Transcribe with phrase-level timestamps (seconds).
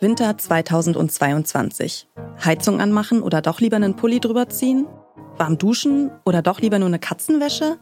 [0.00, 2.06] Winter 2022.
[2.44, 4.86] Heizung anmachen oder doch lieber einen Pulli drüber ziehen?
[5.38, 7.78] Warm duschen oder doch lieber nur eine Katzenwäsche?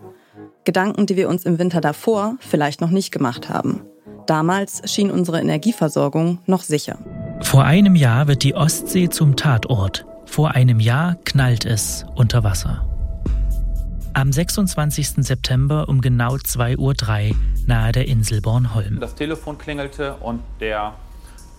[0.64, 3.82] Gedanken, die wir uns im Winter davor vielleicht noch nicht gemacht haben.
[4.26, 6.98] Damals schien unsere Energieversorgung noch sicher.
[7.42, 10.06] Vor einem Jahr wird die Ostsee zum Tatort.
[10.24, 12.88] Vor einem Jahr knallt es unter Wasser.
[14.14, 15.16] Am 26.
[15.18, 19.00] September um genau 2.03 Uhr nahe der Insel Bornholm.
[19.00, 20.94] Das Telefon klingelte und der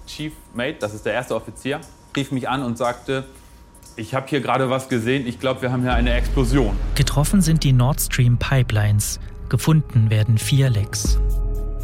[0.07, 1.79] Chief Mate, das ist der erste Offizier,
[2.15, 3.25] rief mich an und sagte,
[3.95, 6.75] ich habe hier gerade was gesehen, ich glaube, wir haben hier eine Explosion.
[6.95, 9.19] Getroffen sind die Nord Stream Pipelines.
[9.49, 11.19] Gefunden werden vier Lecks.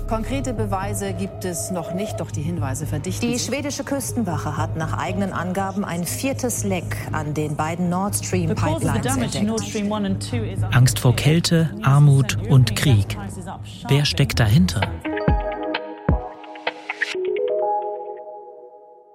[0.07, 3.47] Konkrete Beweise gibt es noch nicht, doch die Hinweise verdichten Die sich.
[3.47, 9.17] schwedische Küstenwache hat nach eigenen Angaben ein viertes Leck an den beiden Nord Stream Pipelines
[9.17, 10.73] entdeckt.
[10.75, 13.17] Angst vor Kälte, Armut und Krieg.
[13.87, 14.81] Wer steckt dahinter?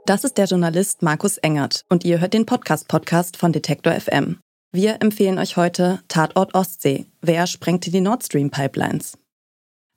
[0.09, 4.39] Das ist der Journalist Markus Engert und ihr hört den Podcast-Podcast von Detektor FM.
[4.73, 7.05] Wir empfehlen euch heute Tatort Ostsee.
[7.21, 9.19] Wer sprengte die Nord Stream Pipelines?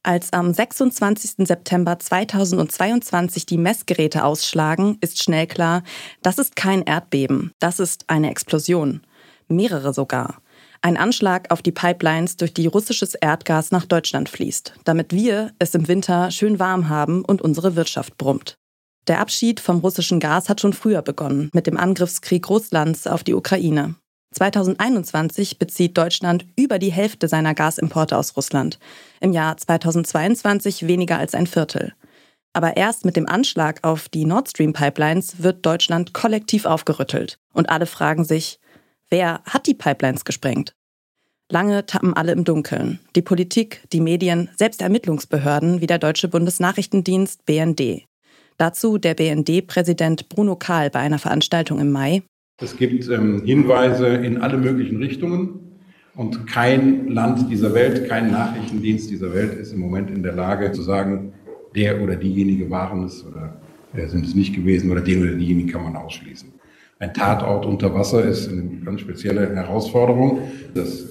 [0.04, 1.48] Als am 26.
[1.48, 5.82] September 2022 die Messgeräte ausschlagen, ist schnell klar,
[6.22, 9.04] das ist kein Erdbeben, das ist eine Explosion.
[9.48, 10.42] Mehrere sogar.
[10.82, 15.74] Ein Anschlag auf die Pipelines, durch die russisches Erdgas nach Deutschland fließt, damit wir es
[15.74, 18.58] im Winter schön warm haben und unsere Wirtschaft brummt.
[19.08, 23.34] Der Abschied vom russischen Gas hat schon früher begonnen, mit dem Angriffskrieg Russlands auf die
[23.34, 23.96] Ukraine.
[24.34, 28.80] 2021 bezieht Deutschland über die Hälfte seiner Gasimporte aus Russland.
[29.20, 31.94] Im Jahr 2022 weniger als ein Viertel.
[32.54, 37.40] Aber erst mit dem Anschlag auf die Nord Stream Pipelines wird Deutschland kollektiv aufgerüttelt.
[37.54, 38.60] Und alle fragen sich,
[39.10, 40.74] wer hat die Pipelines gesprengt?
[41.50, 43.00] Lange tappen alle im Dunkeln.
[43.16, 48.06] Die Politik, die Medien, selbst Ermittlungsbehörden wie der Deutsche Bundesnachrichtendienst BND.
[48.62, 52.22] Dazu der BND-Präsident Bruno Kahl bei einer Veranstaltung im Mai.
[52.62, 55.80] Es gibt ähm, Hinweise in alle möglichen Richtungen
[56.14, 60.72] und kein Land dieser Welt, kein Nachrichtendienst dieser Welt ist im Moment in der Lage
[60.74, 61.34] zu sagen,
[61.74, 63.60] der oder diejenige waren es oder
[63.96, 66.54] äh, sind es nicht gewesen oder den oder diejenige kann man ausschließen.
[67.00, 70.42] Ein Tatort unter Wasser ist eine ganz spezielle Herausforderung.
[70.76, 71.04] Das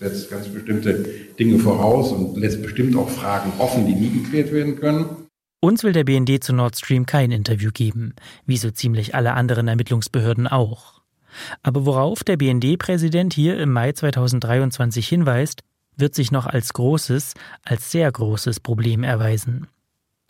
[0.00, 1.04] setzt ganz bestimmte
[1.38, 5.25] Dinge voraus und lässt bestimmt auch Fragen offen, die nie geklärt werden können.
[5.60, 9.68] Uns will der BND zu Nord Stream kein Interview geben, wie so ziemlich alle anderen
[9.68, 11.00] Ermittlungsbehörden auch.
[11.62, 15.62] Aber worauf der BND-Präsident hier im Mai 2023 hinweist,
[15.96, 19.66] wird sich noch als großes, als sehr großes Problem erweisen.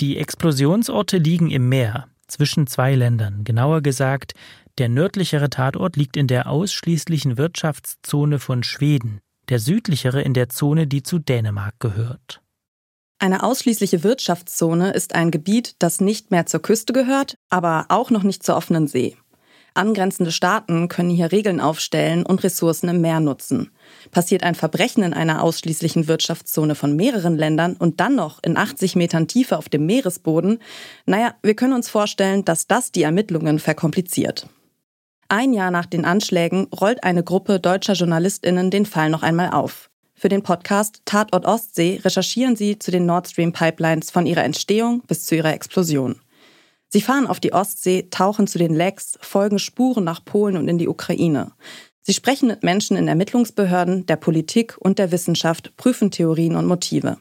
[0.01, 4.35] Die Explosionsorte liegen im Meer, zwischen zwei Ländern, genauer gesagt,
[4.79, 10.87] der nördlichere Tatort liegt in der ausschließlichen Wirtschaftszone von Schweden, der südlichere in der Zone,
[10.87, 12.43] die zu Dänemark gehört.
[13.19, 18.23] Eine ausschließliche Wirtschaftszone ist ein Gebiet, das nicht mehr zur Küste gehört, aber auch noch
[18.23, 19.17] nicht zur offenen See.
[19.73, 23.71] Angrenzende Staaten können hier Regeln aufstellen und Ressourcen im Meer nutzen.
[24.11, 28.97] Passiert ein Verbrechen in einer ausschließlichen Wirtschaftszone von mehreren Ländern und dann noch in 80
[28.97, 30.61] Metern Tiefe auf dem Meeresboden,
[31.05, 34.49] naja, wir können uns vorstellen, dass das die Ermittlungen verkompliziert.
[35.29, 39.91] Ein Jahr nach den Anschlägen rollt eine Gruppe deutscher JournalistInnen den Fall noch einmal auf.
[40.19, 45.03] Für den Podcast Tatort Ostsee recherchieren sie zu den Nord Stream Pipelines von ihrer Entstehung
[45.07, 46.19] bis zu ihrer Explosion.
[46.89, 50.79] Sie fahren auf die Ostsee, tauchen zu den Lecks, folgen Spuren nach Polen und in
[50.79, 51.53] die Ukraine.
[52.01, 57.19] Sie sprechen mit Menschen in Ermittlungsbehörden, der Politik und der Wissenschaft, prüfen Theorien und Motive.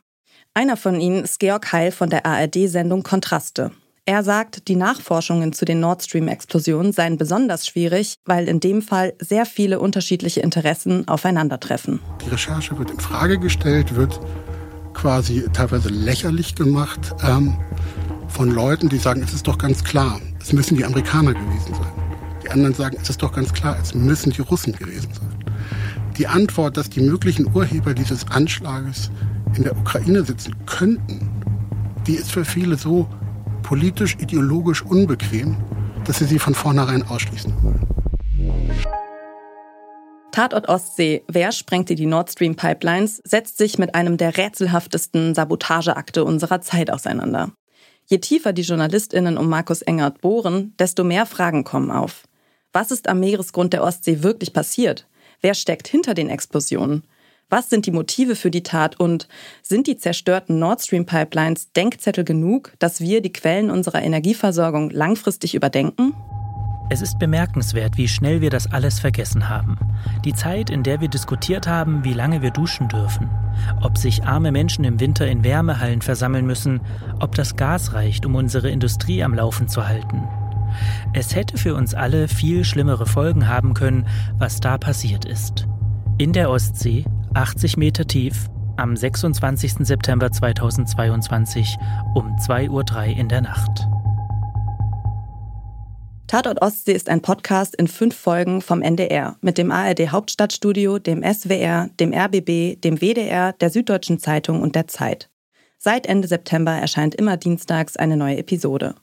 [0.53, 3.71] Einer von ihnen ist Georg Heil von der ARD-Sendung Kontraste.
[4.07, 9.15] Er sagt, die Nachforschungen zu den Nord Stream-Explosionen seien besonders schwierig, weil in dem Fall
[9.19, 11.99] sehr viele unterschiedliche Interessen aufeinandertreffen.
[12.23, 14.19] Die Recherche wird in Frage gestellt, wird
[14.93, 17.57] quasi teilweise lächerlich gemacht ähm,
[18.27, 21.91] von Leuten, die sagen, es ist doch ganz klar, es müssen die Amerikaner gewesen sein.
[22.43, 25.33] Die anderen sagen, es ist doch ganz klar, es müssen die Russen gewesen sein.
[26.19, 29.09] Die Antwort, dass die möglichen Urheber dieses Anschlages
[29.55, 31.27] in der Ukraine sitzen könnten,
[32.05, 33.09] die ist für viele so
[33.65, 35.57] politisch, ideologisch unbequem,
[36.05, 37.81] dass sie sie von vornherein ausschließen wollen.
[40.31, 46.23] Tatort Ostsee, wer sprengte die Nord Stream Pipelines, setzt sich mit einem der rätselhaftesten Sabotageakte
[46.23, 47.53] unserer Zeit auseinander.
[48.05, 52.25] Je tiefer die JournalistInnen um Markus Engert bohren, desto mehr Fragen kommen auf.
[52.71, 55.07] Was ist am Meeresgrund der Ostsee wirklich passiert?
[55.41, 57.03] Wer steckt hinter den Explosionen?
[57.49, 59.27] Was sind die Motive für die Tat und
[59.61, 65.53] sind die zerstörten Nord Stream Pipelines Denkzettel genug, dass wir die Quellen unserer Energieversorgung langfristig
[65.53, 66.15] überdenken?
[66.89, 69.77] Es ist bemerkenswert, wie schnell wir das alles vergessen haben.
[70.23, 73.29] Die Zeit, in der wir diskutiert haben, wie lange wir duschen dürfen,
[73.79, 76.81] ob sich arme Menschen im Winter in Wärmehallen versammeln müssen,
[77.19, 80.27] ob das Gas reicht, um unsere Industrie am Laufen zu halten.
[81.13, 84.07] Es hätte für uns alle viel schlimmere Folgen haben können,
[84.39, 85.67] was da passiert ist.
[86.17, 87.03] In der Ostsee,
[87.35, 88.47] 80 Meter tief,
[88.77, 89.85] am 26.
[89.85, 91.75] September 2022
[92.15, 93.87] um 2.03 Uhr in der Nacht.
[96.27, 101.23] Tatort Ostsee ist ein Podcast in fünf Folgen vom NDR mit dem ARD Hauptstadtstudio, dem
[101.23, 105.29] SWR, dem RBB, dem WDR, der Süddeutschen Zeitung und der Zeit.
[105.77, 108.95] Seit Ende September erscheint immer dienstags eine neue Episode.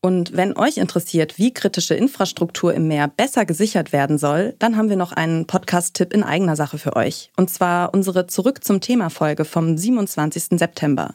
[0.00, 4.88] Und wenn euch interessiert, wie kritische Infrastruktur im Meer besser gesichert werden soll, dann haben
[4.88, 7.32] wir noch einen Podcast-Tipp in eigener Sache für euch.
[7.36, 10.58] Und zwar unsere Zurück zum Thema-Folge vom 27.
[10.58, 11.14] September.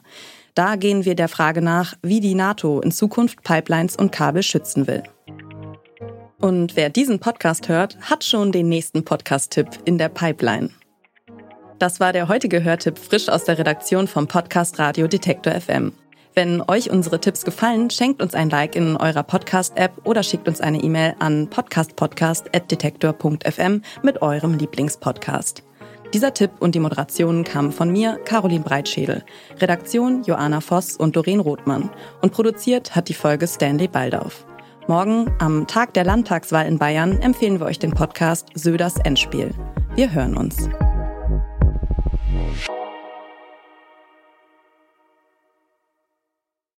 [0.54, 4.86] Da gehen wir der Frage nach, wie die NATO in Zukunft Pipelines und Kabel schützen
[4.86, 5.04] will.
[6.42, 10.72] Und wer diesen Podcast hört, hat schon den nächsten Podcast-Tipp in der Pipeline.
[11.80, 15.94] Das war der heutige Hörtipp frisch aus der Redaktion vom Podcast Radio Detektor FM.
[16.36, 20.62] Wenn euch unsere Tipps gefallen, schenkt uns ein Like in eurer Podcast-App oder schickt uns
[20.62, 25.62] eine E-Mail an podcastpodcast.detektor.fm mit eurem Lieblingspodcast.
[26.12, 29.24] Dieser Tipp und die Moderation kamen von mir, Caroline Breitschädel,
[29.60, 31.92] Redaktion Joanna Voss und Doreen Rothmann
[32.22, 34.48] und produziert hat die Folge Stanley Baldauf.
[34.88, 39.52] Morgen, am Tag der Landtagswahl in Bayern, empfehlen wir euch den Podcast Söders Endspiel.
[39.96, 40.68] Wir hören uns.